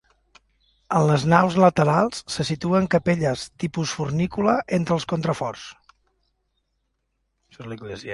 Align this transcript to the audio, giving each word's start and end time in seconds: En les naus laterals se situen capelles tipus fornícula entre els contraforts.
En 0.99 1.03
les 1.09 1.25
naus 1.33 1.57
laterals 1.63 2.23
se 2.35 2.45
situen 2.49 2.87
capelles 2.95 3.43
tipus 3.65 3.93
fornícula 3.99 4.55
entre 4.79 4.97
els 4.97 5.07
contraforts. 5.13 5.67